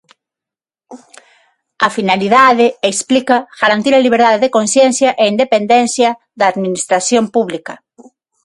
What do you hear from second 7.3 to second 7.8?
pública.